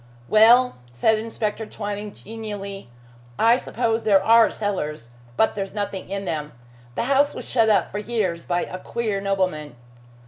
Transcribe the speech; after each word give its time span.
"Well," 0.27 0.77
said 0.95 1.19
Inspector 1.19 1.63
Twining 1.67 2.11
genially, 2.15 2.89
"I 3.37 3.55
suppose 3.55 4.01
there 4.01 4.23
are 4.23 4.49
cellars, 4.49 5.11
but 5.37 5.53
there's 5.53 5.75
nothing 5.75 6.09
in 6.09 6.25
them. 6.25 6.53
The 6.95 7.03
house 7.03 7.35
was 7.35 7.45
shut 7.45 7.69
up 7.69 7.91
for 7.91 7.99
years 7.99 8.43
by 8.43 8.63
a 8.63 8.79
queer 8.79 9.21
nobleman." 9.21 9.75